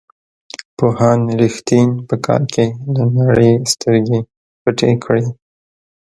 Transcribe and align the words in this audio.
پوهاند 0.77 1.23
رښتین 1.41 1.89
په 2.07 2.15
کال 2.25 2.43
کې 2.53 2.65
له 2.93 3.03
نړۍ 3.19 3.51
سترګې 3.73 4.19
پټې 4.61 4.91
کړې. 5.03 5.25